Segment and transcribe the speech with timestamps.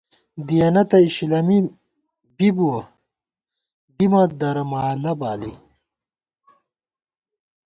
[0.47, 1.57] دِیَنہ تہ اِشِلَمی
[2.37, 2.79] بی بُوَہ،
[3.97, 5.53] دِمہ درہ مالہ بالی